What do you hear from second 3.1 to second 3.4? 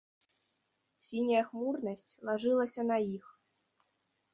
іх.